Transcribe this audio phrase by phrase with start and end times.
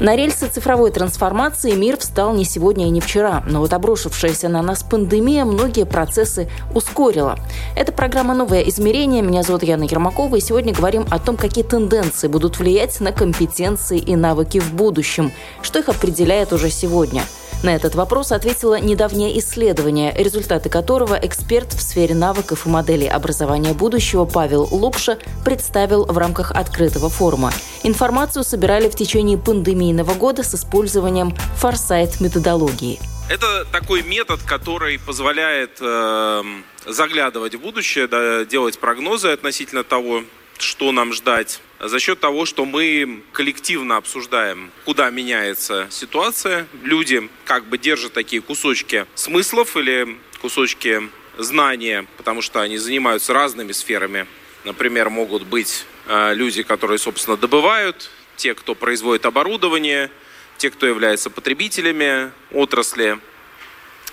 [0.00, 4.62] На рельсы цифровой трансформации мир встал не сегодня и не вчера, но вот обрушившаяся на
[4.62, 7.36] нас пандемия многие процессы ускорила.
[7.74, 9.22] Это программа «Новое измерение».
[9.22, 13.98] Меня зовут Яна Ермакова, и сегодня говорим о том, какие тенденции будут влиять на компетенции
[13.98, 17.24] и навыки в будущем, что их определяет уже сегодня–
[17.62, 23.72] на этот вопрос ответило недавнее исследование, результаты которого эксперт в сфере навыков и моделей образования
[23.72, 27.52] будущего Павел Лукша представил в рамках открытого форума.
[27.82, 33.00] Информацию собирали в течение пандемийного года с использованием форсайт-методологии.
[33.28, 36.42] Это такой метод, который позволяет э,
[36.86, 40.22] заглядывать в будущее, да, делать прогнозы относительно того,
[40.58, 46.66] что нам ждать, за счет того, что мы коллективно обсуждаем, куда меняется ситуация.
[46.82, 53.72] Люди как бы держат такие кусочки смыслов или кусочки знания, потому что они занимаются разными
[53.72, 54.26] сферами.
[54.64, 60.10] Например, могут быть э, люди, которые, собственно, добывают, те, кто производит оборудование,
[60.58, 63.18] те, кто является потребителями отрасли,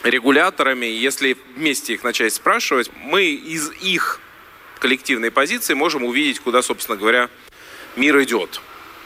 [0.03, 0.85] регуляторами.
[0.85, 4.19] Если вместе их начать спрашивать, мы из их
[4.79, 7.29] коллективной позиции можем увидеть, куда, собственно говоря,
[7.97, 8.61] мир идет.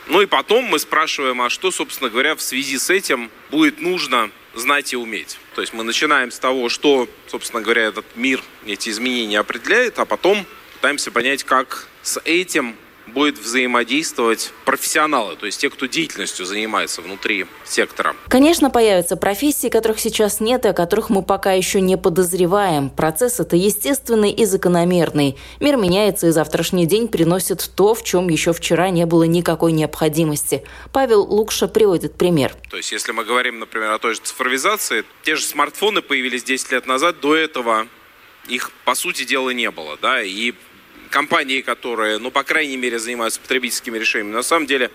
[0.07, 4.31] Ну и потом мы спрашиваем, а что, собственно говоря, в связи с этим будет нужно
[4.55, 5.37] знать и уметь.
[5.55, 10.05] То есть мы начинаем с того, что, собственно говоря, этот мир, эти изменения определяет, а
[10.05, 12.75] потом пытаемся понять, как с этим
[13.09, 18.15] будет взаимодействовать профессионалы, то есть те, кто деятельностью занимается внутри сектора.
[18.27, 22.89] Конечно, появятся профессии, которых сейчас нет и о которых мы пока еще не подозреваем.
[22.89, 25.37] Процесс это естественный и закономерный.
[25.59, 30.63] Мир меняется, и завтрашний день приносит то, в чем еще вчера не было никакой необходимости.
[30.91, 32.53] Павел Лукша приводит пример.
[32.69, 36.71] То есть, если мы говорим, например, о той же цифровизации, те же смартфоны появились 10
[36.71, 37.87] лет назад, до этого
[38.47, 40.53] их, по сути дела, не было, да, и
[41.09, 44.91] компании, которые, ну, по крайней мере, занимаются потребительскими решениями, на самом деле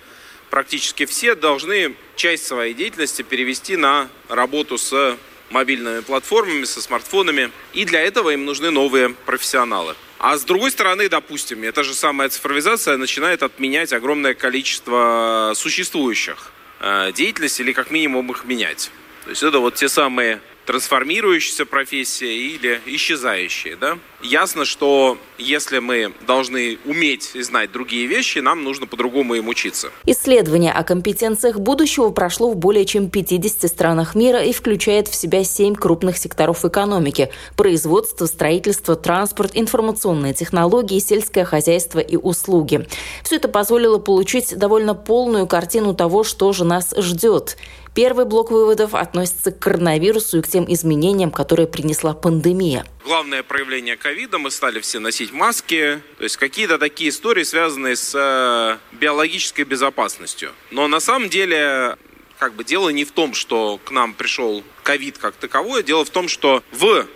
[0.51, 5.17] практически все должны часть своей деятельности перевести на работу с
[5.51, 7.51] мобильными платформами, со смартфонами.
[7.73, 9.95] И для этого им нужны новые профессионалы.
[10.19, 17.13] А с другой стороны, допустим, эта же самая цифровизация начинает отменять огромное количество существующих э,
[17.13, 18.91] деятельностей или как минимум их менять.
[19.25, 23.77] То есть это вот те самые трансформирующиеся профессия или исчезающие.
[23.77, 23.99] Да?
[24.23, 29.91] Ясно, что если мы должны уметь и знать другие вещи, нам нужно по-другому им учиться.
[30.07, 35.45] Исследование о компетенциях будущего прошло в более чем 50 странах мира и включает в себя
[35.45, 42.87] семь крупных секторов экономики– производство, строительство, транспорт, информационные технологии, сельское хозяйство и услуги.
[43.23, 47.57] Все это позволило получить довольно полную картину того, что же нас ждет.
[47.95, 52.85] Первый блок выводов относится к коронавирусу и к тем изменениям, которые принесла пандемия.
[53.05, 58.13] Главное проявление ковида, мы стали все носить маски, то есть какие-то такие истории, связанные с
[58.13, 60.51] э, биологической безопасностью.
[60.73, 61.97] Но на самом деле
[62.41, 66.11] как бы дело не в том, что к нам пришел ковид как таковой, дело в
[66.11, 67.07] том, что в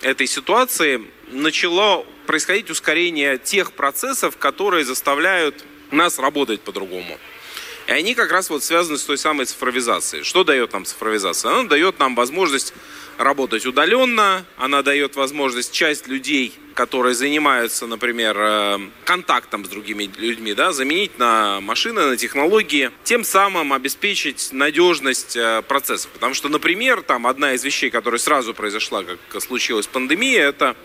[0.00, 1.02] этой ситуации
[1.32, 7.18] начало происходить ускорение тех процессов, которые заставляют нас работать по-другому.
[7.90, 10.22] И они как раз вот связаны с той самой цифровизацией.
[10.22, 11.50] Что дает нам цифровизация?
[11.50, 12.72] Она дает нам возможность
[13.18, 20.54] работать удаленно, она дает возможность часть людей, которые занимаются, например, э, контактом с другими людьми,
[20.54, 26.12] да, заменить на машины, на технологии, тем самым обеспечить надежность э, процессов.
[26.12, 30.76] Потому что, например, там одна из вещей, которая сразу произошла, как случилась пандемия, это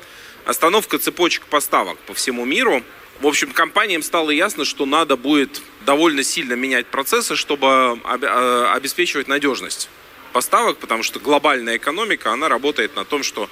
[0.44, 2.82] остановка цепочек поставок по всему миру.
[3.22, 9.28] В общем, компаниям стало ясно, что надо будет довольно сильно менять процессы, чтобы э, обеспечивать
[9.28, 9.90] надежность
[10.34, 13.50] поставок, потому что глобальная экономика, она работает на том, что,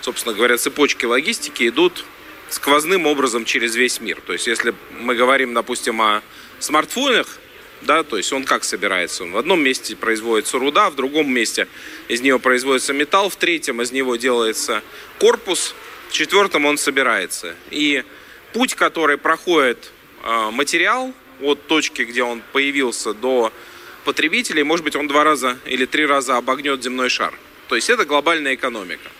[0.00, 2.04] собственно говоря, цепочки логистики идут
[2.48, 4.22] сквозным образом через весь мир.
[4.26, 6.22] То есть, если мы говорим, допустим, о
[6.58, 7.38] смартфонах,
[7.82, 9.24] да, то есть он как собирается?
[9.24, 11.68] Он в одном месте производится руда, в другом месте
[12.08, 14.82] из него производится металл, в третьем из него делается
[15.18, 15.74] корпус,
[16.08, 17.54] в четвертом он собирается.
[17.70, 18.02] И
[18.54, 19.90] путь, который проходит
[20.22, 21.12] э, материал
[21.42, 23.52] от точки, где он появился, до
[24.04, 27.34] потребителей, может быть, он два раза или три раза обогнет земной шар.
[27.68, 29.10] То есть это глобальная экономика.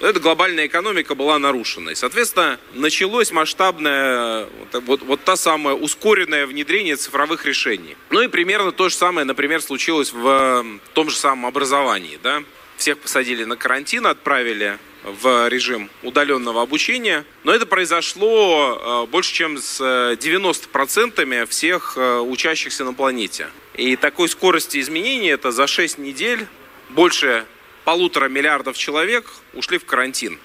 [0.00, 1.90] Эта глобальная экономика была нарушена.
[1.90, 7.96] И, соответственно, началось масштабное, вот, вот, та самая ускоренное внедрение цифровых решений.
[8.10, 10.64] Ну и примерно то же самое, например, случилось в
[10.94, 12.18] том же самом образовании.
[12.22, 12.44] Да?
[12.78, 17.24] Всех посадили на карантин, отправили в режим удаленного обучения.
[17.44, 23.48] Но это произошло э, больше, чем с 90% э, всех э, учащихся на планете.
[23.74, 26.46] И такой скорости изменений это за 6 недель
[26.90, 27.44] больше
[27.84, 30.38] полутора миллиардов человек ушли в карантин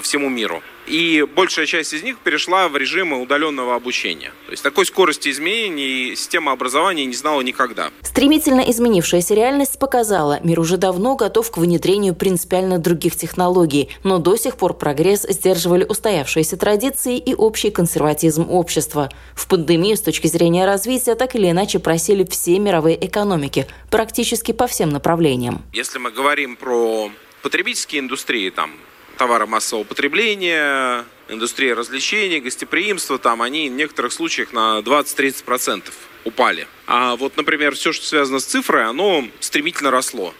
[0.00, 4.32] по всему миру и большая часть из них перешла в режимы удаленного обучения.
[4.46, 7.90] То есть такой скорости изменений система образования не знала никогда.
[8.00, 14.36] Стремительно изменившаяся реальность показала, мир уже давно готов к внедрению принципиально других технологий, но до
[14.36, 19.10] сих пор прогресс сдерживали устоявшиеся традиции и общий консерватизм общества.
[19.34, 24.66] В пандемию с точки зрения развития так или иначе просили все мировые экономики, практически по
[24.66, 25.62] всем направлениям.
[25.74, 27.10] Если мы говорим про
[27.42, 28.72] потребительские индустрии, там
[29.20, 35.92] товары массового потребления, индустрия развлечений, гостеприимства, там они в некоторых случаях на 20-30%
[36.24, 36.66] упали.
[36.86, 40.32] А вот, например, все, что связано с цифрой, оно стремительно росло.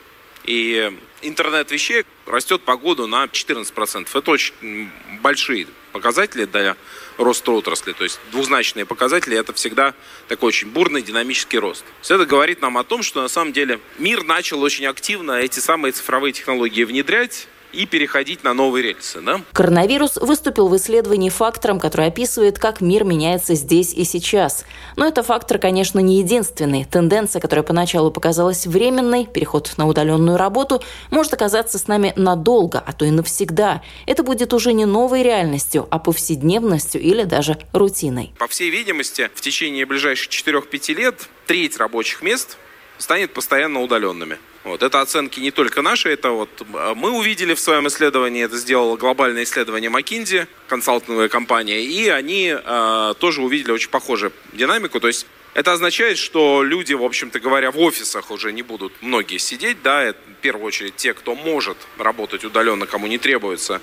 [0.44, 0.90] И
[1.20, 4.08] интернет вещей растет по году на 14%.
[4.14, 4.88] Это очень
[5.20, 6.74] большие показатели для
[7.18, 7.92] роста отрасли.
[7.92, 9.92] То есть двузначные показатели– это всегда
[10.26, 11.84] такой очень бурный динамический рост.
[12.00, 15.58] Все это говорит нам о том, что на самом деле мир начал очень активно эти
[15.58, 19.20] самые цифровые технологии внедрять, и переходить на новые рельсы.
[19.20, 19.40] Да?
[19.52, 24.64] Коронавирус выступил в исследовании фактором, который описывает, как мир меняется здесь и сейчас.
[24.96, 26.84] Но это фактор, конечно, не единственный.
[26.84, 32.92] Тенденция, которая поначалу показалась временной, переход на удаленную работу, может оказаться с нами надолго, а
[32.92, 33.82] то и навсегда.
[34.06, 38.32] Это будет уже не новой реальностью, а повседневностью или даже рутиной.
[38.38, 42.58] По всей видимости, в течение ближайших 4-5 лет треть рабочих мест
[42.98, 44.38] станет постоянно удаленными.
[44.62, 44.82] Вот.
[44.82, 48.96] Это оценки не только наши, это вот а, мы увидели в своем исследовании, это сделало
[48.96, 55.00] глобальное исследование McKinsey, консалтинговая компания, и они э, тоже увидели очень похожую динамику.
[55.00, 59.38] То есть это означает, что люди, в общем-то говоря, в офисах уже не будут многие
[59.38, 63.80] сидеть, да, это, в первую очередь те, кто может работать удаленно, кому не требуется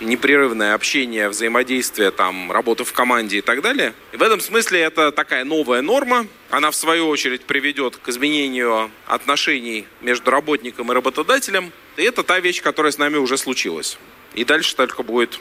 [0.00, 3.94] непрерывное общение, взаимодействие, там, работа в команде и так далее.
[4.12, 6.26] И в этом смысле это такая новая норма.
[6.50, 11.72] Она, в свою очередь, приведет к изменению отношений между работником и работодателем.
[11.96, 13.98] И это та вещь, которая с нами уже случилась.
[14.34, 15.40] И дальше только будет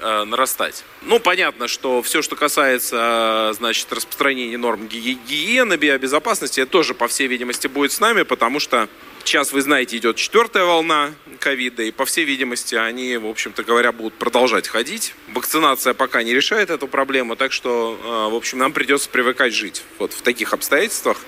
[0.00, 0.84] э, нарастать.
[1.02, 7.08] Ну, понятно, что все, что касается, э, значит, распространения норм гигиены, биобезопасности, это тоже, по
[7.08, 8.88] всей видимости, будет с нами, потому что
[9.24, 13.90] Сейчас, вы знаете, идет четвертая волна ковида, и, по всей видимости, они, в общем-то говоря,
[13.90, 15.14] будут продолжать ходить.
[15.32, 19.82] Вакцинация пока не решает эту проблему, так что, э, в общем, нам придется привыкать жить
[19.98, 21.18] вот в таких обстоятельствах.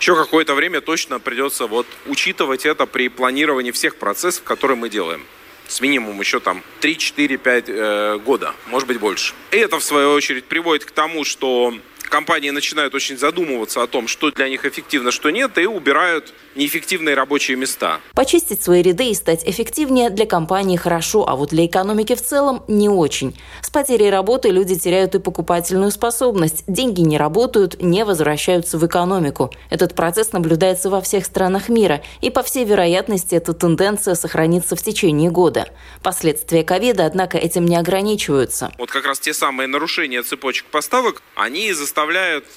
[0.00, 5.24] Еще какое-то время точно придется вот учитывать это при планировании всех процессов, которые мы делаем
[5.68, 9.34] с минимум еще там 3-4-5 э, года, может быть больше.
[9.52, 11.74] И это, в свою очередь, приводит к тому, что
[12.10, 17.14] компании начинают очень задумываться о том, что для них эффективно, что нет, и убирают неэффективные
[17.14, 18.00] рабочие места.
[18.14, 22.64] Почистить свои ряды и стать эффективнее для компании хорошо, а вот для экономики в целом
[22.68, 23.38] не очень.
[23.62, 26.64] С потерей работы люди теряют и покупательную способность.
[26.66, 29.52] Деньги не работают, не возвращаются в экономику.
[29.70, 34.82] Этот процесс наблюдается во всех странах мира, и по всей вероятности эта тенденция сохранится в
[34.82, 35.68] течение года.
[36.02, 38.72] Последствия ковида, однако, этим не ограничиваются.
[38.78, 41.95] Вот как раз те самые нарушения цепочек поставок, они заставляют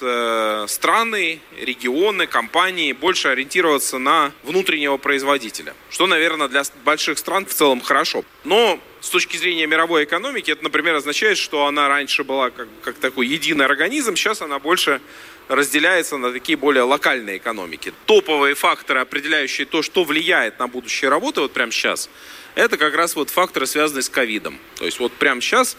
[0.00, 7.54] э, страны, регионы, компании больше ориентироваться на внутреннего производителя, что, наверное, для больших стран в
[7.54, 8.22] целом хорошо.
[8.44, 12.96] Но с точки зрения мировой экономики, это, например, означает, что она раньше была как, как
[12.96, 15.00] такой единый организм, сейчас она больше
[15.48, 17.94] разделяется на такие более локальные экономики.
[18.06, 22.10] Топовые факторы, определяющие то, что влияет на будущее работы, вот прямо сейчас,
[22.54, 24.58] это как раз вот факторы, связанные с ковидом.
[24.76, 25.76] То есть вот прямо сейчас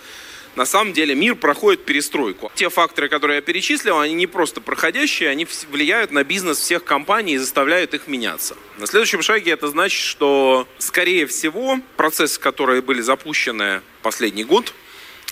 [0.55, 2.51] на самом деле мир проходит перестройку.
[2.55, 7.33] Те факторы, которые я перечислил, они не просто проходящие, они влияют на бизнес всех компаний
[7.33, 8.55] и заставляют их меняться.
[8.77, 14.73] На следующем шаге это значит, что, скорее всего, процессы, которые были запущены последний год,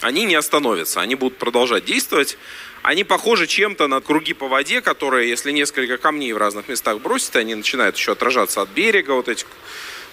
[0.01, 2.37] они не остановятся, они будут продолжать действовать.
[2.81, 7.35] Они похожи чем-то на круги по воде, которые, если несколько камней в разных местах бросить,
[7.35, 9.47] они начинают еще отражаться от берега, вот этих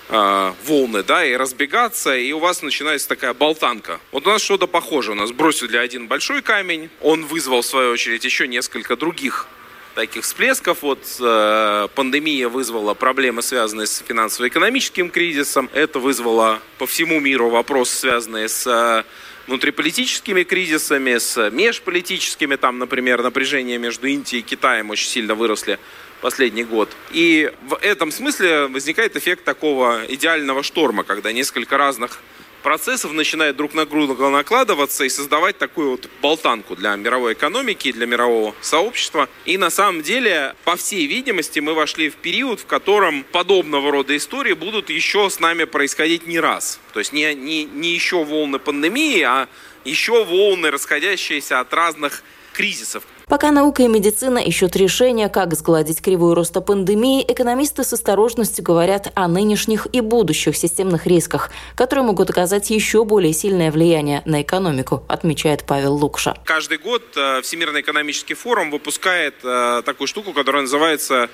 [0.09, 4.01] э, волны, да, и разбегаться, и у вас начинается такая болтанка.
[4.13, 5.13] Вот у нас что-то похоже.
[5.13, 9.49] У нас бросили один большой камень, он вызвал, в свою очередь, еще несколько других
[9.97, 10.83] таких всплесков.
[10.83, 15.69] Вот э, пандемия вызвала проблемы, связанные с финансово-экономическим кризисом.
[15.73, 19.05] Это вызвало по всему миру вопросы, связанные с э,
[19.47, 25.79] внутриполитическими кризисами, с межполитическими, там, например, напряжения между Индией и Китаем очень сильно выросли
[26.21, 26.89] последний год.
[27.11, 32.21] И в этом смысле возникает эффект такого идеального шторма, когда несколько разных
[32.67, 38.07] процессов начинает друг на друга накладываться и создавать такую вот болтанку для мировой экономики, для
[38.07, 39.29] мирового сообщества.
[39.45, 44.17] И на самом деле, по всей видимости, мы вошли в период, в котором подобного рода
[44.17, 46.81] истории будут еще с нами происходить не раз.
[46.93, 49.49] То есть не, не, не еще волны пандемии, а
[49.85, 53.05] еще волны, расходящиеся от разных кризисов.
[53.29, 59.11] Пока наука и медицина ищут решения, как сгладить кривую роста пандемии, экономисты с осторожностью говорят
[59.17, 65.03] о нынешних и будущих системных рисках, которые могут оказать еще более сильное влияние на экономику,
[65.09, 66.37] отмечает Павел Лукша.
[66.45, 71.29] Каждый год э, Всемирный экономический форум выпускает э, такую штуку, которая называется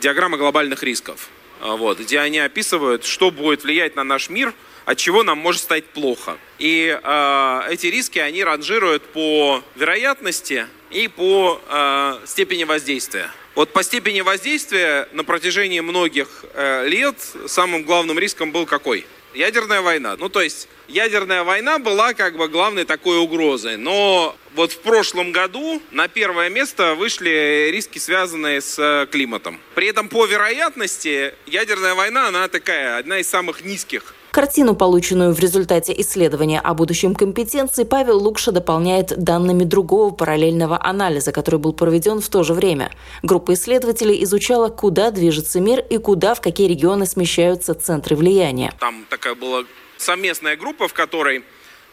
[0.00, 1.28] диаграмма глобальных рисков,
[1.60, 4.54] э, вот, где они описывают, что будет влиять на наш мир–
[4.86, 6.38] от чего нам может стать плохо.
[6.58, 10.66] И э, эти риски они ранжируют по вероятности
[10.96, 13.30] и по э, степени воздействия.
[13.54, 19.06] Вот по степени воздействия на протяжении многих э, лет самым главным риском был какой?
[19.34, 20.16] Ядерная война.
[20.16, 23.76] Ну, то есть ядерная война была как бы главной такой угрозой.
[23.76, 29.60] Но вот в прошлом году на первое место вышли риски, связанные с э, климатом.
[29.74, 35.40] При этом по вероятности ядерная война, она такая, одна из самых низких Картину, полученную в
[35.40, 42.20] результате исследования о будущем компетенции, Павел Лукша дополняет данными другого параллельного анализа, который был проведен
[42.20, 42.90] в то же время.
[43.22, 48.74] Группа исследователей изучала, куда движется мир и куда, в какие регионы смещаются центры влияния.
[48.78, 49.64] Там такая была
[49.96, 51.42] совместная группа, в которой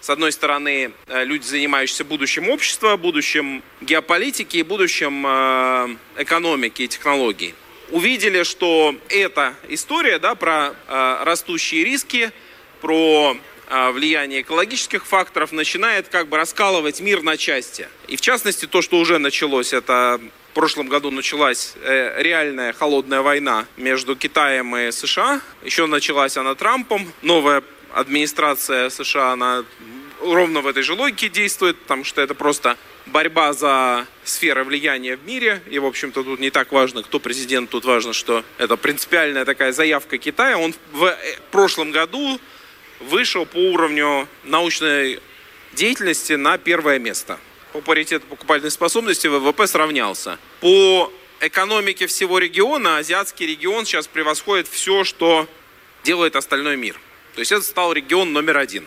[0.02, 6.88] с одной стороны, э, люди, занимающиеся будущим общества, будущим геополитики и будущим э, экономики и
[6.90, 7.56] технологий
[7.90, 12.32] увидели, что эта история да, про э, растущие риски,
[12.82, 13.38] про
[13.70, 17.88] э, влияние экологических факторов начинает как бы раскалывать мир на части.
[18.08, 20.20] И в частности, то, что уже началось, это
[20.52, 25.42] в прошлом году началась э, реальная холодная война между Китаем и США.
[25.64, 27.12] Еще началась она Трампом.
[27.22, 27.64] Новая
[27.94, 29.66] администрация США, она
[30.24, 35.26] ровно в этой же логике действует, потому что это просто борьба за сферы влияния в
[35.26, 35.62] мире.
[35.70, 37.70] И, в общем-то, тут не так важно, кто президент.
[37.70, 40.58] Тут важно, что это принципиальная такая заявка Китая.
[40.58, 41.16] Он в э,
[41.52, 42.40] прошлом году
[43.00, 45.20] вышел по уровню научной
[45.74, 47.40] деятельности на первое место.
[47.74, 50.38] По паритету покупательной способности ВВП сравнялся.
[50.62, 51.12] По
[51.42, 55.48] экономике всего региона азиатский регион сейчас превосходит все, что
[56.04, 57.00] делает остальной мир.
[57.34, 58.86] То есть это стал регион номер один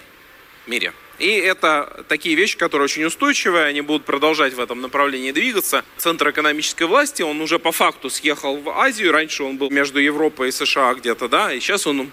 [0.65, 0.93] в мире.
[1.19, 5.85] И это такие вещи, которые очень устойчивые, они будут продолжать в этом направлении двигаться.
[5.97, 9.13] Центр экономической власти, он уже по факту съехал в Азию.
[9.13, 12.11] Раньше он был между Европой и США где-то, да, и сейчас он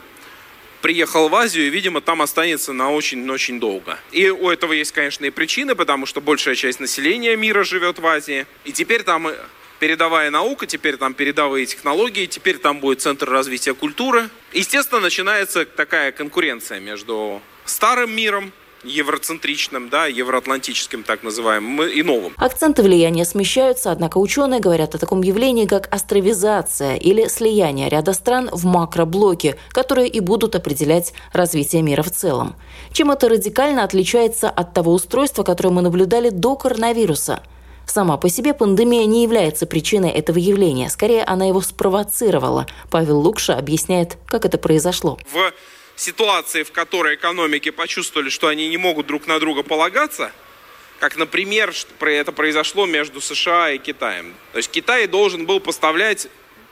[0.82, 3.98] приехал в Азию и, видимо, там останется на очень-очень долго.
[4.12, 8.06] И у этого есть, конечно, и причины, потому что большая часть населения мира живет в
[8.06, 8.46] Азии.
[8.66, 9.32] И теперь там
[9.80, 14.30] передовая наука, теперь там передовые технологии, теперь там будет центр развития культуры.
[14.52, 18.52] Естественно, начинается такая конкуренция между старым миром
[18.84, 22.34] евроцентричным, да, евроатлантическим так называемым и новым.
[22.38, 28.50] Акценты влияния смещаются, однако ученые говорят о таком явлении, как астровизация или слияние ряда стран
[28.52, 32.56] в макроблоки, которые и будут определять развитие мира в целом.
[32.92, 37.42] Чем это радикально отличается от того устройства, которое мы наблюдали до коронавируса–
[37.86, 40.90] Сама по себе пандемия не является причиной этого явления.
[40.90, 42.66] Скорее, она его спровоцировала.
[42.90, 45.18] Павел Лукша объясняет, как это произошло.
[45.30, 45.52] В
[45.96, 50.32] ситуации, в которой экономики почувствовали, что они не могут друг на друга полагаться,
[51.00, 54.34] как, например, это произошло между США и Китаем.
[54.54, 56.28] То есть Китай должен был поставлять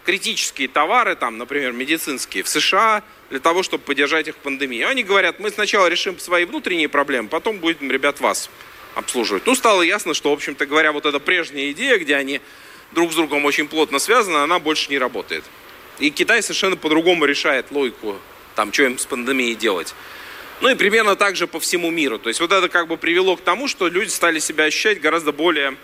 [0.05, 4.81] критические товары, там, например, медицинские, в США для того, чтобы поддержать их в пандемии.
[4.81, 8.49] Они говорят, мы сначала решим свои внутренние проблемы, потом будем, ребят, вас
[8.95, 9.45] обслуживать.
[9.45, 12.41] Ну, стало ясно, что, в общем-то говоря, вот эта прежняя идея, где они
[12.91, 15.43] друг с другом очень плотно связаны, она больше не работает.
[15.99, 18.17] И Китай совершенно по-другому решает логику
[18.55, 19.93] там, что им с пандемией делать.
[20.61, 22.19] Ну и примерно так же по всему миру.
[22.19, 25.31] То есть вот это как бы привело к тому, что люди стали себя ощущать гораздо
[25.31, 25.75] более,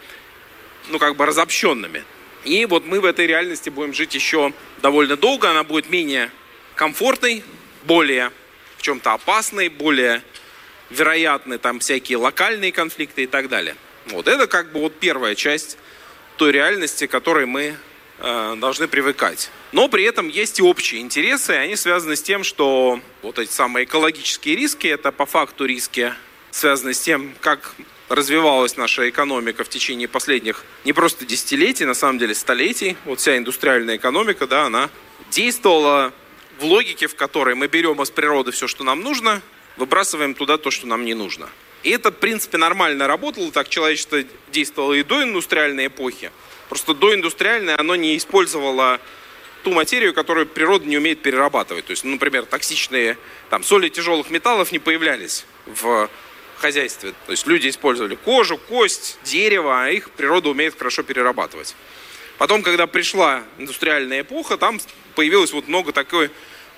[0.90, 2.04] ну как бы разобщенными.
[2.44, 5.50] И вот мы в этой реальности будем жить еще довольно долго.
[5.50, 6.32] Она будет менее
[6.76, 7.44] комфортной,
[7.84, 8.32] более
[8.78, 10.22] в чем-то опасной, более
[10.90, 13.76] вероятны там всякие локальные конфликты и так далее.
[14.08, 15.78] Вот это как бы вот первая часть
[16.38, 17.76] той реальности, которой мы
[18.20, 19.52] должны привыкать.
[19.72, 23.52] Но при этом есть и общие интересы, и они связаны с тем, что вот эти
[23.52, 26.14] самые экологические риски, это по факту риски,
[26.52, 27.76] связаны с тем, как
[28.10, 32.96] развивалась наша экономика в течение последних не просто десятилетий, на самом деле столетий.
[33.06, 34.90] Вот вся индустриальная экономика, да, она
[35.30, 36.14] действовала
[36.60, 39.42] в логике, в которой мы берем из природы все, что нам нужно,
[39.76, 41.50] выбрасываем туда то, что нам не нужно.
[41.84, 46.32] И это, в принципе, нормально работало, так человечество действовало и до индустриальной эпохи.
[46.70, 49.00] Просто доиндустриальное оно не использовало
[49.64, 51.86] ту материю, которую природа не умеет перерабатывать.
[51.86, 53.18] То есть, ну, например, токсичные
[53.50, 56.10] там, соли тяжелых металлов не появлялись в
[56.58, 57.14] хозяйстве.
[57.26, 61.76] То есть люди использовали кожу, кость, дерево, а их природа умеет хорошо перерабатывать.
[62.38, 64.80] Потом, когда пришла индустриальная эпоха, там
[65.16, 66.30] появилось вот много такой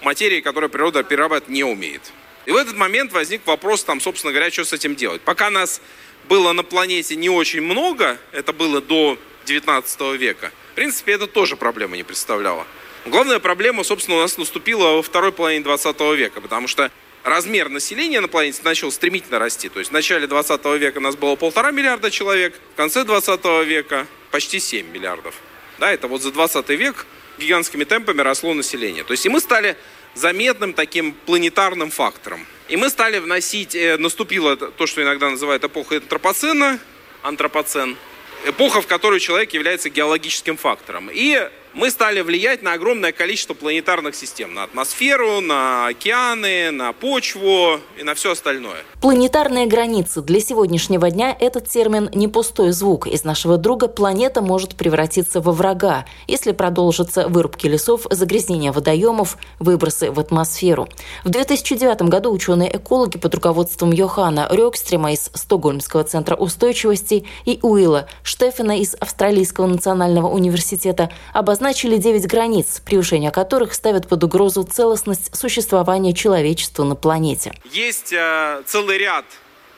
[0.02, 2.12] материи, которую природа перерабатывать не умеет.
[2.46, 5.22] И в этот момент возник вопрос, там, собственно говоря, что с этим делать.
[5.22, 5.82] Пока нас
[6.28, 9.20] было на планете не очень много, это было до
[9.50, 12.68] 19 века, в принципе, это тоже проблема не представляла.
[13.06, 16.92] Главная проблема, собственно, у нас наступила во второй половине 20 века, потому что
[17.24, 19.70] размер населения на планете начал стремительно расти.
[19.70, 23.44] То есть в начале 20 века у нас было полтора миллиарда человек, в конце 20
[23.66, 25.34] века почти 7 миллиардов.
[25.80, 27.08] Да, это вот за 20 век
[27.40, 29.04] гигантскими темпами росло население.
[29.04, 29.76] То есть и мы стали
[30.14, 32.46] заметным таким планетарным фактором.
[32.68, 36.80] И мы стали вносить, э, наступило то, что иногда называют эпоха антропоцена,
[37.24, 37.98] антропоцен,
[38.46, 41.10] эпоха, в которой человек является геологическим фактором.
[41.12, 44.54] И мы стали влиять на огромное количество планетарных систем.
[44.54, 48.84] На атмосферу, на океаны, на почву и на все остальное.
[49.00, 50.22] Планетарные границы.
[50.22, 53.08] Для сегодняшнего дня этот термин не пустой звук.
[53.08, 60.12] Из нашего друга планета может превратиться во врага, если продолжатся вырубки лесов, загрязнение водоемов, выбросы
[60.12, 60.90] в атмосферу.
[61.24, 68.78] В 2009 году ученые-экологи под руководством Йохана Рёкстрима из Стокгольмского центра устойчивости и Уилла Штефена
[68.78, 76.14] из Австралийского национального университета обозначили обозначили 9 границ, превышение которых ставят под угрозу целостность существования
[76.14, 77.54] человечества на планете.
[77.72, 79.26] Есть э, целый ряд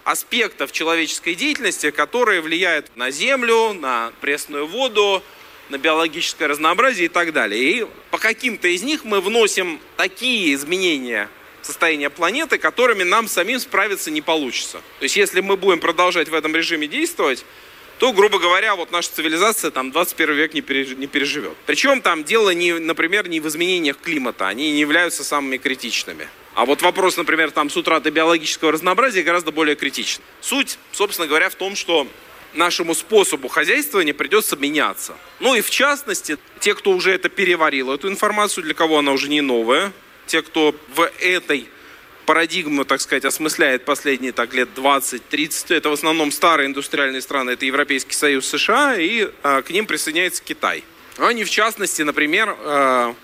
[0.05, 5.21] аспектов человеческой деятельности, которые влияют на Землю, на пресную воду,
[5.69, 7.61] на биологическое разнообразие и так далее.
[7.61, 11.27] И по каким-то из них мы вносим такие изменения
[11.61, 14.77] состояния планеты, которыми нам самим справиться не получится.
[14.99, 17.43] То есть если мы будем продолжать в этом режиме действовать,
[18.01, 21.55] то, грубо говоря, вот наша цивилизация там 21 век не, переживет.
[21.67, 26.27] Причем там дело, не, например, не в изменениях климата, они не являются самыми критичными.
[26.55, 30.23] А вот вопрос, например, там с утраты биологического разнообразия гораздо более критичен.
[30.41, 32.07] Суть, собственно говоря, в том, что
[32.55, 35.15] нашему способу хозяйствования придется меняться.
[35.39, 39.29] Ну и в частности, те, кто уже это переварил, эту информацию, для кого она уже
[39.29, 39.93] не новая,
[40.25, 41.67] те, кто в этой
[42.25, 45.75] парадигму, так сказать, осмысляет последние так, лет 20-30.
[45.75, 50.43] Это в основном старые индустриальные страны, это Европейский Союз, США, и а, к ним присоединяется
[50.43, 50.83] Китай.
[51.17, 53.15] Они, в частности, например, а,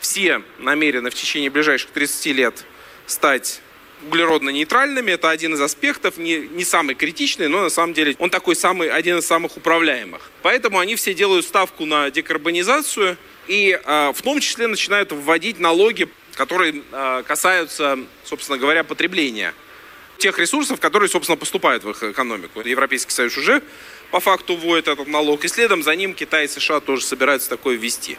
[0.00, 2.64] все намерены в течение ближайших 30 лет
[3.06, 3.60] стать
[4.04, 5.12] углеродно-нейтральными.
[5.12, 8.90] Это один из аспектов, не, не самый критичный, но на самом деле он такой самый,
[8.90, 10.30] один из самых управляемых.
[10.42, 13.16] Поэтому они все делают ставку на декарбонизацию
[13.48, 19.54] и э, в том числе начинают вводить налоги которые а, касаются, собственно говоря, потребления
[20.18, 22.60] тех ресурсов, которые, собственно, поступают в их экономику.
[22.60, 23.62] Европейский Союз уже
[24.10, 27.76] по факту вводит этот налог, и следом за ним Китай и США тоже собираются такое
[27.76, 28.16] ввести.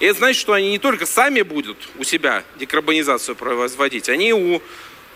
[0.00, 4.62] И это значит, что они не только сами будут у себя декарбонизацию производить, они у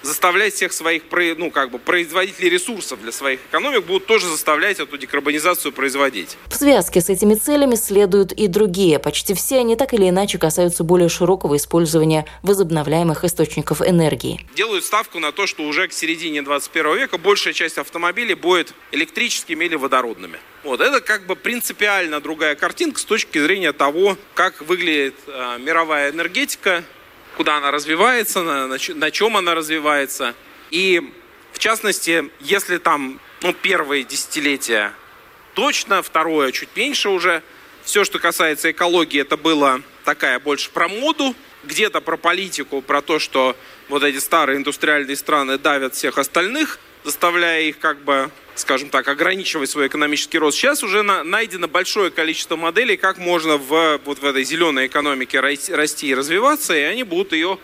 [0.04, 1.02] заставлять всех своих
[1.38, 6.36] ну, как бы, производителей ресурсов для своих экономик будут тоже заставлять эту декарбонизацию производить.
[6.46, 8.98] В связке с этими целями следуют и другие.
[8.98, 14.40] Почти все они так или иначе касаются более широкого использования возобновляемых источников энергии.
[14.54, 19.64] Делают ставку на то, что уже к середине 21 века большая часть автомобилей будет электрическими
[19.64, 20.38] или водородными.
[20.64, 26.10] Вот, это как бы принципиально другая картинка с точки зрения того, как выглядит э, мировая
[26.10, 26.82] энергетика
[27.36, 30.34] куда она развивается, на, на, на чем она развивается.
[30.70, 31.12] И
[31.52, 34.92] в частности, если там ну, первые десятилетия
[35.54, 37.42] точно, второе чуть меньше уже,
[37.84, 43.18] все, что касается экологии, это было такая больше про моду, где-то про политику, про то,
[43.18, 43.56] что
[43.88, 49.70] вот эти старые индустриальные страны давят всех остальных, заставляя их как бы скажем так, ограничивать
[49.70, 50.56] свой экономический рост.
[50.56, 55.40] Сейчас уже на, найдено большое количество моделей, как можно в, вот в этой зеленой экономике
[55.40, 57.58] расти и развиваться, и они будут ее,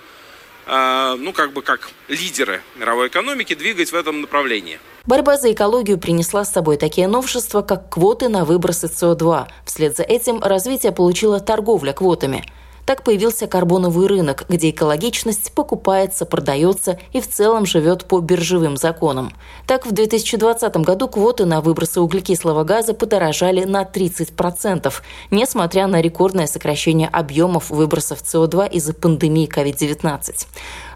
[0.67, 4.81] э, ну, как бы как лидеры мировой экономики, двигать в этом направлении.
[5.07, 9.47] Борьба за экологию принесла с собой такие новшества, как квоты на выбросы СО2.
[9.65, 12.45] Вслед за этим развитие получила торговля квотами–
[12.87, 19.33] так появился карбоновый рынок, где экологичность покупается, продается и в целом живет по биржевым законам.
[19.67, 24.93] Так, в 2020 году квоты на выбросы углекислого газа подорожали на 30%,
[25.31, 30.47] несмотря на рекордное сокращение объемов выбросов СО2 из-за пандемии COVID-19.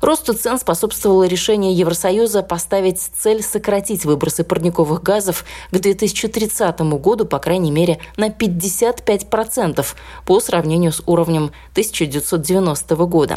[0.01, 7.39] Росту цен способствовало решение Евросоюза поставить цель сократить выбросы парниковых газов к 2030 году, по
[7.39, 9.87] крайней мере, на 55%
[10.27, 13.37] по сравнению с уровнем 1990 года.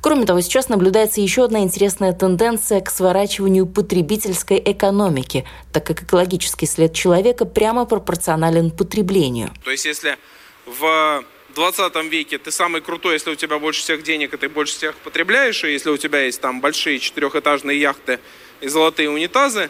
[0.00, 6.66] Кроме того, сейчас наблюдается еще одна интересная тенденция к сворачиванию потребительской экономики, так как экологический
[6.66, 9.50] след человека прямо пропорционален потреблению.
[9.64, 10.16] То есть если
[10.64, 11.22] в
[11.54, 14.96] 20 веке ты самый крутой, если у тебя больше всех денег, и ты больше всех
[14.96, 18.18] потребляешь, и если у тебя есть там большие четырехэтажные яхты
[18.62, 19.68] и золотые унитазы,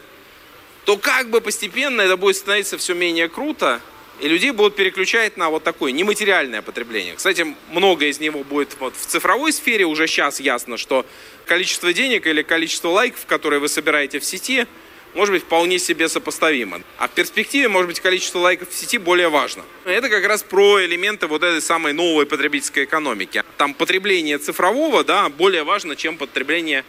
[0.84, 3.80] то как бы постепенно это будет становиться все менее круто,
[4.20, 7.14] и людей будут переключать на вот такое нематериальное потребление.
[7.14, 9.84] Кстати, много из него будет вот в цифровой сфере.
[9.84, 11.04] Уже сейчас ясно, что
[11.46, 14.66] количество денег или количество лайков, которые вы собираете в сети,
[15.14, 16.82] может быть вполне себе сопоставимо.
[16.98, 19.64] А в перспективе, может быть, количество лайков в сети более важно.
[19.84, 23.42] Это как раз про элементы вот этой самой новой потребительской экономики.
[23.56, 26.84] Там потребление цифрового, да, более важно, чем потребление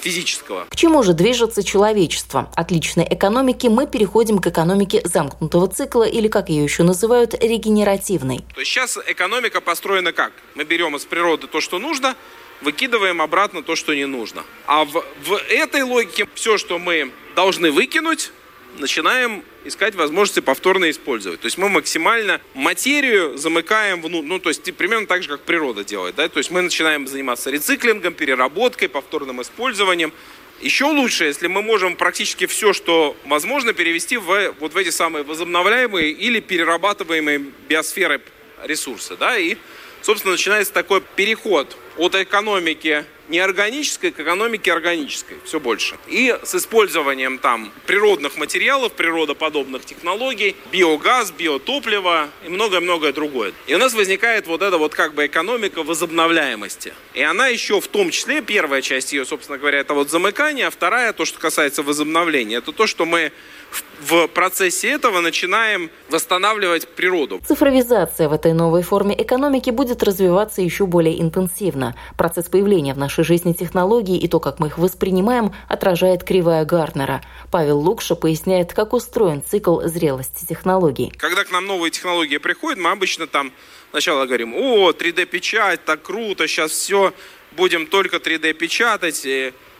[0.00, 0.66] физического.
[0.70, 2.50] К чему же движется человечество?
[2.54, 8.40] От личной экономики мы переходим к экономике замкнутого цикла или, как ее еще называют, регенеративной.
[8.54, 10.32] То есть сейчас экономика построена как?
[10.54, 12.14] Мы берем из природы то, что нужно,
[12.62, 14.42] выкидываем обратно то, что не нужно.
[14.66, 18.32] А в, в этой логике все, что мы должны выкинуть,
[18.78, 21.40] начинаем искать возможности повторно использовать.
[21.40, 25.84] То есть мы максимально материю замыкаем внутрь, ну, то есть примерно так же, как природа
[25.84, 30.12] делает, да, то есть мы начинаем заниматься рециклингом, переработкой, повторным использованием.
[30.60, 35.24] Еще лучше, если мы можем практически все, что возможно, перевести в вот в эти самые
[35.24, 38.20] возобновляемые или перерабатываемые биосферы
[38.64, 39.56] ресурсы, да, и,
[40.02, 45.96] собственно, начинается такой переход от экономики неорганической к экономике органической, все больше.
[46.08, 53.52] И с использованием там природных материалов, природоподобных технологий, биогаз, биотопливо и многое-многое другое.
[53.66, 56.92] И у нас возникает вот эта вот как бы экономика возобновляемости.
[57.14, 60.70] И она еще в том числе, первая часть ее, собственно говоря, это вот замыкание, а
[60.70, 63.30] вторая, то, что касается возобновления, это то, что мы
[64.00, 67.40] в процессе этого начинаем восстанавливать природу.
[67.46, 71.89] Цифровизация в этой новой форме экономики будет развиваться еще более интенсивно.
[72.16, 77.22] Процесс появления в нашей жизни технологий и то, как мы их воспринимаем, отражает кривая Гартнера.
[77.50, 81.12] Павел Лукша поясняет, как устроен цикл зрелости технологий.
[81.16, 83.52] Когда к нам новые технологии приходят, мы обычно там
[83.90, 87.12] сначала говорим, о, 3D-печать, так круто, сейчас все,
[87.52, 89.26] будем только 3D печатать,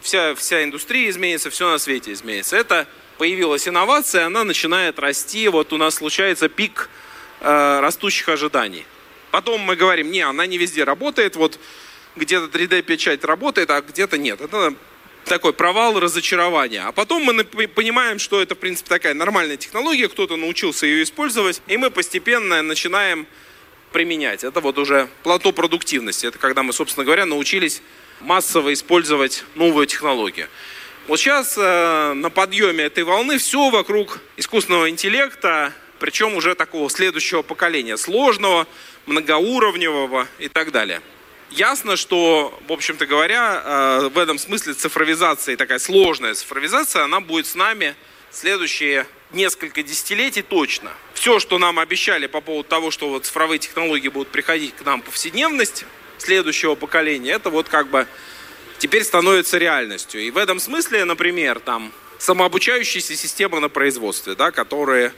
[0.00, 2.56] вся, вся индустрия изменится, все на свете изменится.
[2.56, 2.86] Это
[3.18, 5.48] появилась инновация, она начинает расти.
[5.48, 6.88] Вот у нас случается пик
[7.40, 8.86] э, растущих ожиданий.
[9.30, 11.58] Потом мы говорим, не, она не везде работает, вот
[12.20, 14.40] где-то 3D-печать работает, а где-то нет.
[14.40, 14.74] Это
[15.24, 16.82] такой провал, разочарование.
[16.82, 21.62] А потом мы понимаем, что это, в принципе, такая нормальная технология, кто-то научился ее использовать,
[21.66, 23.26] и мы постепенно начинаем
[23.92, 24.44] применять.
[24.44, 26.26] Это вот уже плато продуктивности.
[26.26, 27.82] Это когда мы, собственно говоря, научились
[28.20, 30.48] массово использовать новую технологию.
[31.08, 37.42] Вот сейчас э, на подъеме этой волны все вокруг искусственного интеллекта, причем уже такого следующего
[37.42, 38.66] поколения, сложного,
[39.06, 41.00] многоуровневого и так далее.
[41.50, 47.46] Ясно, что, в общем-то говоря, э, в этом смысле цифровизация, такая сложная цифровизация, она будет
[47.46, 47.96] с нами
[48.30, 50.92] следующие несколько десятилетий точно.
[51.12, 55.02] Все, что нам обещали по поводу того, что вот цифровые технологии будут приходить к нам
[55.02, 55.84] повседневность
[56.18, 58.06] следующего поколения, это вот как бы
[58.78, 60.20] теперь становится реальностью.
[60.20, 65.12] И в этом смысле, например, там самообучающиеся системы на производстве, да, которые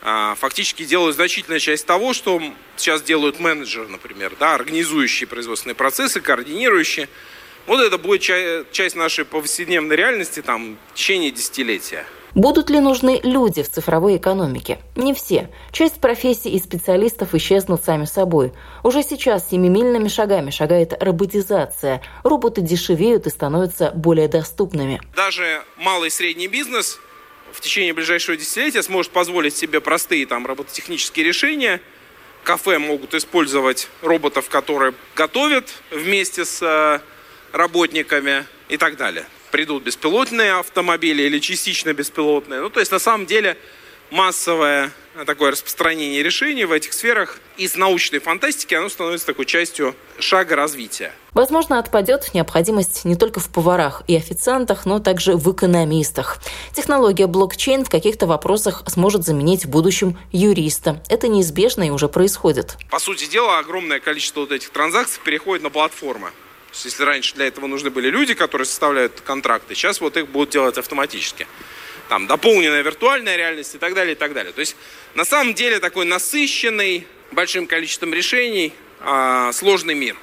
[0.00, 2.40] фактически делают значительную часть того, что
[2.76, 7.08] сейчас делают менеджеры, например, да, организующие производственные процессы, координирующие.
[7.66, 8.22] Вот это будет
[8.72, 12.06] часть нашей повседневной реальности там, в течение десятилетия.
[12.34, 14.78] Будут ли нужны люди в цифровой экономике?
[14.96, 15.50] Не все.
[15.72, 18.52] Часть профессий и специалистов исчезнут сами собой.
[18.84, 22.02] Уже сейчас семимильными шагами шагает роботизация.
[22.22, 25.00] Роботы дешевеют и становятся более доступными.
[25.16, 27.00] Даже малый и средний бизнес
[27.52, 31.80] в течение ближайшего десятилетия сможет позволить себе простые там робототехнические решения.
[32.44, 37.00] Кафе могут использовать роботов, которые готовят вместе с э,
[37.52, 42.60] работниками и так далее придут беспилотные автомобили или частично беспилотные.
[42.60, 43.56] Ну, то есть, на самом деле,
[44.10, 44.92] массовое
[45.24, 51.12] такое распространение решений в этих сферах из научной фантастики, оно становится такой частью шага развития.
[51.32, 56.38] Возможно, отпадет необходимость не только в поварах и официантах, но также в экономистах.
[56.74, 61.02] Технология блокчейн в каких-то вопросах сможет заменить в будущем юриста.
[61.08, 62.76] Это неизбежно и уже происходит.
[62.90, 66.30] По сути дела, огромное количество вот этих транзакций переходит на платформы
[66.84, 70.78] если раньше для этого нужны были люди, которые составляют контракты, сейчас вот их будут делать
[70.78, 71.46] автоматически.
[72.08, 74.52] Там дополненная виртуальная реальность и так далее, и так далее.
[74.52, 74.76] То есть
[75.14, 80.16] на самом деле такой насыщенный большим количеством решений э, сложный мир.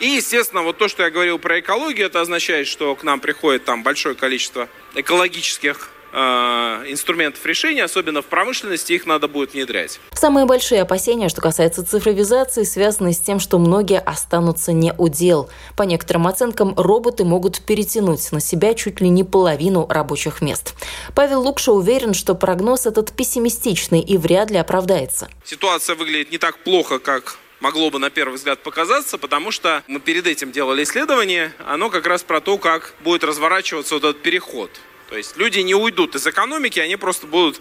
[0.00, 3.64] И, естественно, вот то, что я говорил про экологию, это означает, что к нам приходит
[3.64, 9.98] там большое количество экологических инструментов решения, особенно в промышленности, их надо будет внедрять.
[10.12, 15.50] Самые большие опасения, что касается цифровизации, связаны с тем, что многие останутся не у дел.
[15.76, 20.74] По некоторым оценкам, роботы могут перетянуть на себя чуть ли не половину рабочих мест.
[21.14, 25.28] Павел Лукша уверен, что прогноз этот пессимистичный и вряд ли оправдается.
[25.44, 29.98] Ситуация выглядит не так плохо, как могло бы на первый взгляд показаться, потому что мы
[29.98, 34.70] перед этим делали исследование, оно как раз про то, как будет разворачиваться вот этот переход.
[35.14, 37.60] То есть люди не уйдут из экономики, они просто будут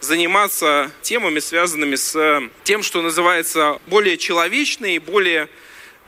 [0.00, 5.50] заниматься темами, связанными с тем, что называется более человечной, более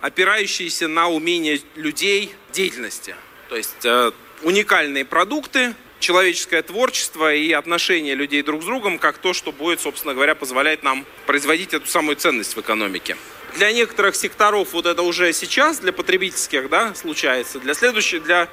[0.00, 3.14] опирающиеся на умение людей деятельности.
[3.50, 9.34] То есть э, уникальные продукты, человеческое творчество и отношения людей друг с другом как то,
[9.34, 13.18] что будет, собственно говоря, позволять нам производить эту самую ценность в экономике.
[13.56, 17.58] Для некоторых секторов вот это уже сейчас, для потребительских, да, случается.
[17.58, 18.48] Для следующих, для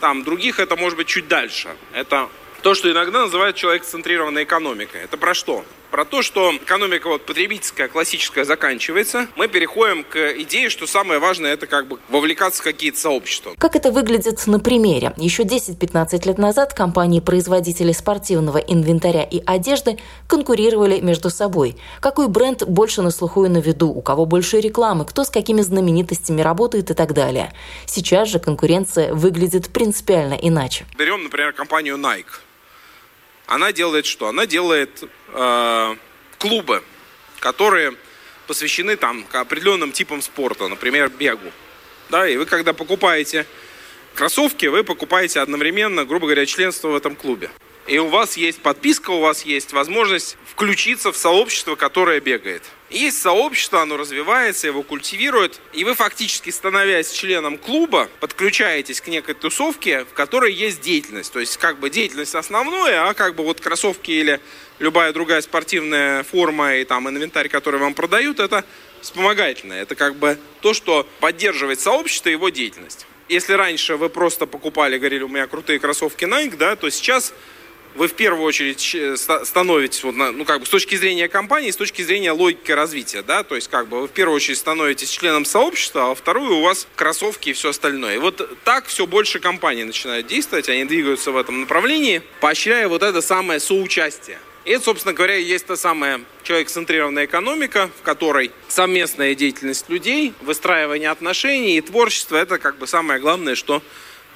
[0.00, 1.68] там, других это может быть чуть дальше.
[1.92, 2.28] Это
[2.62, 5.02] то, что иногда называют человек-центрированной экономикой.
[5.02, 5.64] Это про что?
[5.90, 11.52] Про то, что экономика вот потребительская, классическая заканчивается, мы переходим к идее, что самое важное
[11.52, 13.54] это как бы вовлекаться в какие-то сообщества.
[13.58, 15.12] Как это выглядит на примере?
[15.16, 21.76] Еще 10-15 лет назад компании-производители спортивного инвентаря и одежды конкурировали между собой.
[22.00, 25.60] Какой бренд больше на слуху и на виду, у кого больше рекламы, кто с какими
[25.60, 27.52] знаменитостями работает и так далее.
[27.86, 30.86] Сейчас же конкуренция выглядит принципиально иначе.
[30.98, 32.26] Берем, например, компанию Nike
[33.46, 34.28] она делает что?
[34.28, 35.96] Она делает э,
[36.38, 36.82] клубы,
[37.38, 37.94] которые
[38.46, 41.52] посвящены там определенным типам спорта, например, бегу.
[42.08, 43.46] Да, и вы когда покупаете
[44.14, 47.50] кроссовки, вы покупаете одновременно, грубо говоря, членство в этом клубе.
[47.86, 52.62] И у вас есть подписка, у вас есть возможность включиться в сообщество, которое бегает.
[52.88, 59.34] Есть сообщество, оно развивается, его культивирует, и вы фактически, становясь членом клуба, подключаетесь к некой
[59.34, 61.32] тусовке, в которой есть деятельность.
[61.32, 64.40] То есть как бы деятельность основная, а как бы вот кроссовки или
[64.78, 68.64] любая другая спортивная форма и там инвентарь, который вам продают, это
[69.00, 69.82] вспомогательное.
[69.82, 73.06] Это как бы то, что поддерживает сообщество и его деятельность.
[73.28, 77.34] Если раньше вы просто покупали, говорили, у меня крутые кроссовки Nike, да, то сейчас
[77.96, 82.02] вы в первую очередь э, становитесь, ну, как бы с точки зрения компании, с точки
[82.02, 86.04] зрения логики развития, да, то есть, как бы, вы в первую очередь становитесь членом сообщества,
[86.04, 88.16] а во вторую у вас кроссовки и все остальное.
[88.16, 93.02] И вот так все больше компаний начинают действовать, они двигаются в этом направлении, поощряя вот
[93.02, 94.38] это самое соучастие.
[94.66, 101.10] И это, собственно говоря, есть та самая человек-центрированная экономика, в которой совместная деятельность людей, выстраивание
[101.10, 103.80] отношений и творчество– это как бы самое главное, что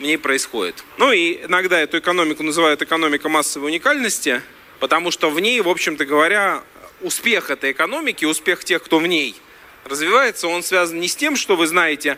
[0.01, 0.83] в ней происходит.
[0.97, 4.41] Ну и иногда эту экономику называют экономика массовой уникальности,
[4.79, 6.63] потому что в ней, в общем-то говоря,
[7.03, 9.37] успех этой экономики, успех тех, кто в ней
[9.85, 12.17] развивается, он связан не с тем, что вы знаете,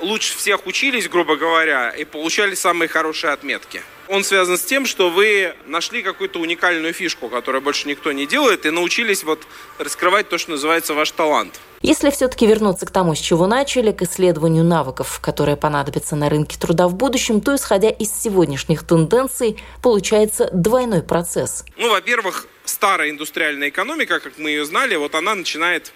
[0.00, 5.10] лучше всех учились, грубо говоря, и получали самые хорошие отметки– он связан с тем, что
[5.10, 9.46] вы нашли какую-то уникальную фишку, которую больше никто не делает, и научились вот
[9.78, 11.60] раскрывать то, что называется ваш талант.
[11.80, 16.58] Если все-таки вернуться к тому, с чего начали, к исследованию навыков, которые понадобятся на рынке
[16.58, 21.64] труда в будущем, то, исходя из сегодняшних тенденций, получается двойной процесс.
[21.76, 25.92] Ну, во-первых, старая индустриальная экономика, как мы ее знали, вот она начинает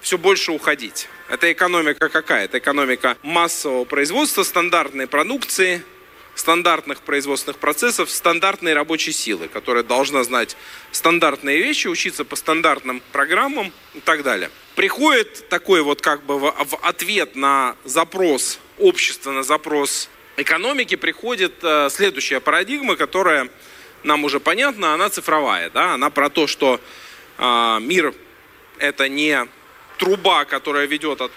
[0.00, 1.08] все больше уходить.
[1.28, 2.44] Это экономика какая?
[2.44, 5.82] Это экономика массового производства, стандартной продукции,
[6.34, 10.56] стандартных производственных процессов, стандартной рабочей силы, которая должна знать
[10.90, 14.50] стандартные вещи, учиться по стандартным программам и так далее.
[14.74, 21.88] Приходит такой вот как бы в, ответ на запрос общества, на запрос экономики, приходит э,
[21.90, 23.50] следующая парадигма, которая
[24.02, 26.80] нам уже понятна, она цифровая, да, она про то, что
[27.36, 28.14] э, мир
[28.78, 29.46] это не
[30.00, 31.30] труба, которая ведет от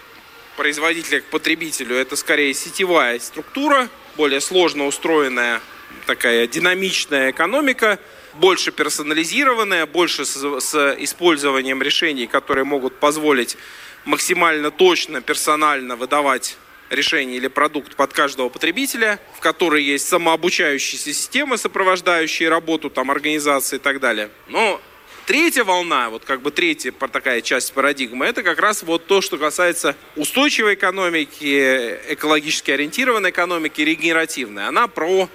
[0.56, 5.60] производителя к потребителю, это скорее сетевая структура, более сложно устроенная
[6.06, 7.98] такая динамичная экономика,
[8.34, 13.56] больше персонализированная, больше с, с использованием решений, которые могут позволить
[14.04, 16.56] максимально точно, персонально выдавать
[16.90, 23.76] решение или продукт под каждого потребителя, в которой есть самообучающиеся системы, сопровождающие работу там, организации
[23.76, 24.30] и так далее.
[24.48, 24.80] Но
[25.26, 29.38] Третья волна, вот как бы третья такая часть парадигмы, это как раз вот то, что
[29.38, 34.66] касается устойчивой экономики, экологически ориентированной экономики, регенеративной.
[34.66, 35.30] Она про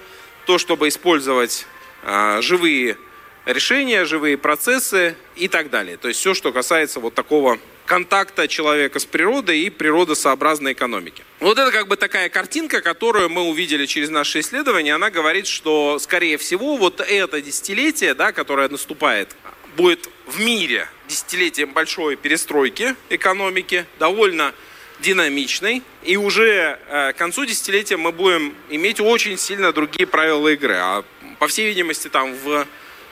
[0.46, 1.66] то, чтобы использовать
[2.04, 2.98] а, живые
[3.46, 5.96] решения, живые процессы и так далее.
[5.96, 11.24] То есть все, что касается вот такого контакта человека с природой и природосообразной экономики.
[11.40, 14.94] Вот это как бы такая картинка, которую мы увидели через наши исследования.
[14.94, 19.34] Она говорит, что, скорее всего, вот это десятилетие, да, которое наступает,
[19.76, 24.54] будет в мире десятилетием большой перестройки экономики, довольно
[25.00, 25.82] динамичной.
[26.02, 30.76] И уже э, к концу десятилетия мы будем иметь очень сильно другие правила игры.
[30.76, 31.04] А
[31.38, 32.66] по всей видимости, там в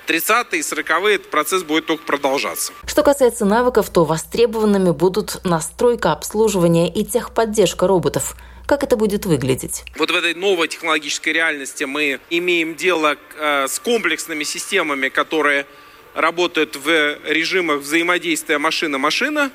[0.07, 2.73] 30-е, 40-е этот процесс будет только продолжаться.
[2.87, 8.35] Что касается навыков, то востребованными будут настройка, обслуживание и техподдержка роботов.
[8.67, 9.85] Как это будет выглядеть?
[9.97, 15.67] Вот в этой новой технологической реальности мы имеем дело э, с комплексными системами, которые
[16.15, 19.51] работают в режимах взаимодействия машина-машина.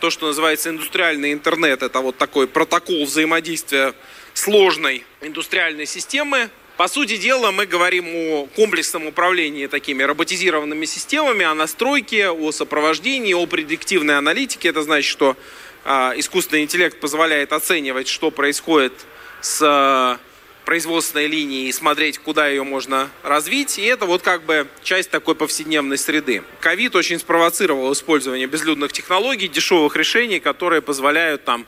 [0.00, 3.94] То, что называется индустриальный интернет, это вот такой протокол взаимодействия
[4.34, 6.50] сложной индустриальной системы.
[6.76, 13.32] По сути дела, мы говорим о комплексном управлении такими роботизированными системами, о настройке, о сопровождении,
[13.32, 14.68] о предиктивной аналитике.
[14.68, 15.38] Это значит, что
[15.86, 18.92] э, искусственный интеллект позволяет оценивать, что происходит
[19.40, 20.18] с э,
[20.66, 23.78] производственной линии и смотреть, куда ее можно развить.
[23.78, 26.42] И это вот как бы часть такой повседневной среды.
[26.60, 31.66] Ковид очень спровоцировал использование безлюдных технологий, дешевых решений, которые позволяют там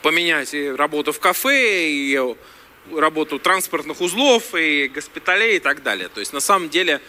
[0.00, 2.18] поменять и работу в кафе, и
[2.94, 6.08] работу транспортных узлов, и госпиталей и так далее.
[6.08, 7.00] То есть на самом деле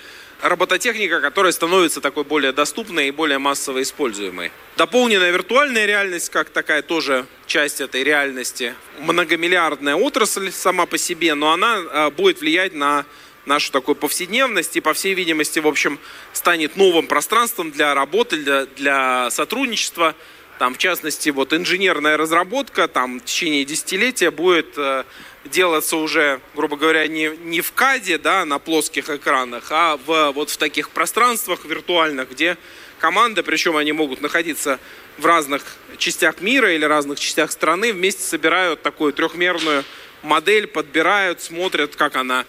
[0.42, 4.52] робототехника, которая становится такой более доступной и более массово используемой.
[4.78, 11.52] Дополненная виртуальная реальность, как такая тоже часть этой реальности, многомиллиардная отрасль сама по себе, но
[11.52, 13.06] она а, будет влиять на
[13.46, 16.00] нашу такую повседневность и, по всей видимости, в общем,
[16.34, 20.16] станет новым пространством для работы, для, для сотрудничества.
[20.60, 25.04] Там, в частности, вот инженерная разработка там, в течение десятилетия будет э,
[25.46, 30.50] делаться уже, грубо говоря, не, не в КАДе, да, на плоских экранах, а в, вот
[30.50, 32.58] в таких пространствах виртуальных, где
[33.00, 34.80] команды, причем они могут находиться
[35.18, 35.64] в разных
[35.98, 39.84] частях мира или разных частях страны, вместе собирают такую трехмерную
[40.24, 42.46] модель, подбирают, смотрят, как она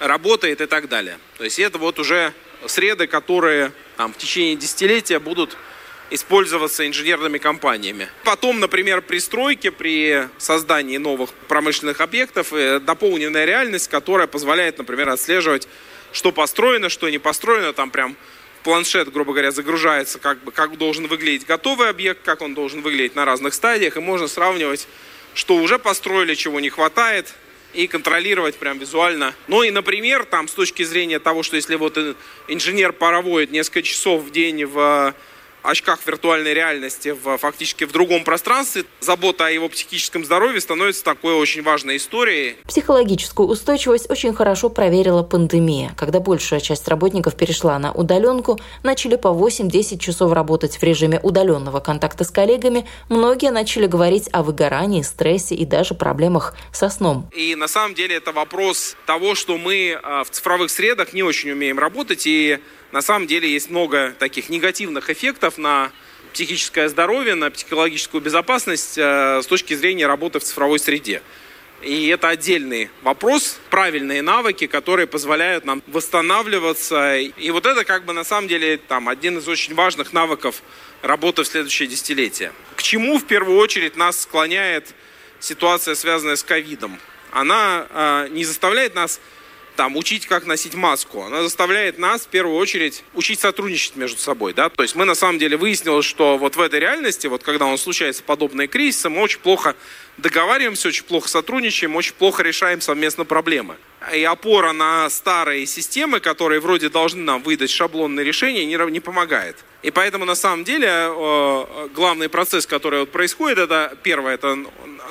[0.00, 1.18] работает и так далее.
[1.38, 2.32] То есть это вот уже
[2.66, 5.56] среды, которые там, в течение десятилетия будут
[6.14, 8.08] использоваться инженерными компаниями.
[8.24, 15.08] Потом, например, при стройке, при создании новых промышленных объектов, э, дополненная реальность, которая позволяет, например,
[15.08, 15.66] отслеживать,
[16.12, 18.16] что построено, что не построено, там прям
[18.62, 23.16] планшет, грубо говоря, загружается, как, бы, как должен выглядеть готовый объект, как он должен выглядеть
[23.16, 24.86] на разных стадиях, и можно сравнивать,
[25.34, 27.34] что уже построили, чего не хватает,
[27.72, 29.34] и контролировать прям визуально.
[29.48, 31.98] Ну и, например, там с точки зрения того, что если вот
[32.48, 35.14] инженер пароводит несколько часов в день в
[35.62, 41.34] очках виртуальной реальности в, фактически в другом пространстве, забота о его психическом здоровье становится такой
[41.34, 42.56] очень важной историей.
[42.66, 45.94] Психологическую устойчивость очень хорошо проверила пандемия.
[45.96, 51.80] Когда большая часть работников перешла на удаленку, начали по 8-10 часов работать в режиме удаленного
[51.80, 57.30] контакта с коллегами, многие начали говорить о выгорании, стрессе и даже проблемах со сном.
[57.34, 61.50] И на самом деле это вопрос того, что мы а, в цифровых средах не очень
[61.50, 62.58] умеем работать и
[62.92, 65.90] на самом деле есть много таких негативных эффектов на
[66.32, 71.22] психическое здоровье, на психологическую безопасность э, с точки зрения работы в цифровой среде.
[71.82, 77.16] И это отдельный вопрос, правильные навыки, которые позволяют нам восстанавливаться.
[77.18, 80.62] И вот это как бы на самом деле там один из очень важных навыков
[81.02, 82.52] работы в следующее десятилетие.
[82.76, 84.94] К чему в первую очередь нас склоняет
[85.40, 86.98] ситуация, связанная с ковидом?
[87.32, 89.20] Она э, не заставляет нас
[89.76, 91.22] там, учить, как носить маску.
[91.22, 94.68] Она заставляет нас, в первую очередь, учить сотрудничать между собой, да.
[94.68, 97.70] То есть мы, на самом деле, выяснилось, что вот в этой реальности, вот когда у
[97.70, 99.74] нас случаются подобные кризисы, мы очень плохо
[100.18, 103.76] договариваемся, очень плохо сотрудничаем, очень плохо решаем совместно проблемы.
[104.12, 109.56] И опора на старые системы, которые вроде должны нам выдать шаблонные решения, не, помогает.
[109.82, 114.58] И поэтому на самом деле э, главный процесс, который вот происходит, это первое, это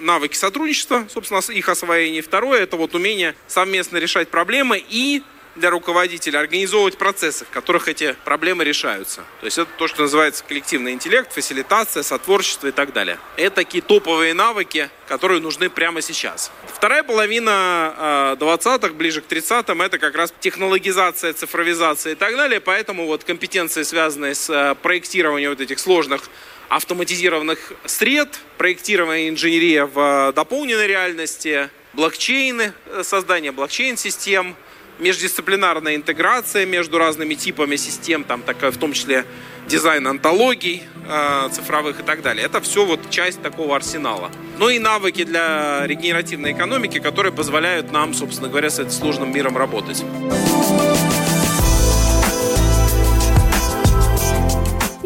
[0.02, 2.22] навыки сотрудничества, собственно, их освоение.
[2.22, 5.24] Второе, это вот умение совместно решать проблемы и
[5.56, 9.24] для руководителя организовывать процессы, в которых эти проблемы решаются.
[9.42, 13.20] То есть это то, что называется коллективный интеллект, фасилитация, сотворчество и так далее.
[13.36, 16.52] Это такие топовые навыки, которые нужны прямо сейчас.
[16.74, 22.62] Вторая половина 20-х, а, ближе к 30-м, это как раз технологизация, цифровизация и так далее.
[22.62, 26.30] Поэтому вот компетенции, связанные с а, проектированием вот этих сложных
[26.72, 34.56] автоматизированных сред, проектирование инженерия в а, дополненной реальности, блокчейны, э, создание блокчейн-систем–
[35.02, 39.26] междисциплинарная интеграция между разными типами систем, там такая в том числе
[39.68, 42.46] дизайн антологий э, цифровых и так далее.
[42.46, 44.32] Это все вот часть такого арсенала.
[44.58, 49.58] Ну и навыки для регенеративной экономики, которые позволяют нам, собственно говоря, с этим сложным миром
[49.58, 50.04] работать.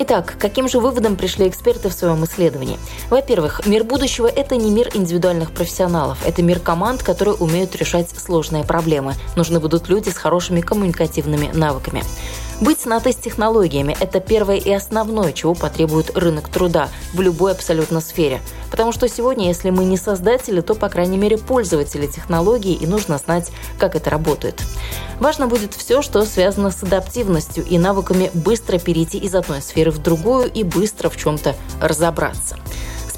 [0.07, 2.77] Итак, каким же выводом пришли эксперты в своем исследовании?
[3.09, 8.63] Во-первых, мир будущего– это не мир индивидуальных профессионалов, это мир команд, которые умеют решать сложные
[8.63, 9.15] проблемы.
[9.35, 12.03] Нужны будут люди с хорошими коммуникативными навыками.
[12.61, 17.99] Быть на с технологиями– это первое и основное, чего потребует рынок труда в любой абсолютно
[17.99, 18.39] сфере.
[18.71, 23.17] Потому что сегодня, если мы не создатели, то, по крайней мере, пользователи технологий, и нужно
[23.17, 24.61] знать, как это работает.
[25.19, 29.97] Важно будет все, что связано с адаптивностью и навыками быстро перейти из одной сферы в
[29.97, 32.57] другую и быстро в чем-то разобраться.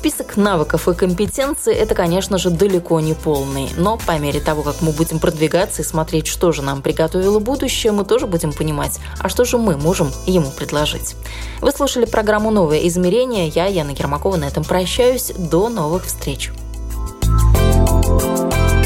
[0.08, 3.70] Список навыков и компетенций– это, конечно же, далеко не полный.
[3.76, 7.92] Но по мере того, как мы будем продвигаться и смотреть, что же нам приготовило будущее,
[7.92, 11.18] мы тоже будем понимать, а что же мы можем ему предложить.
[11.60, 13.50] Вы слушали программу «Новое измерение».
[13.50, 15.34] Я, Яна Гермакова, на этом прощаюсь.
[15.38, 16.52] До новых встреч.
[18.10, 18.77] thank you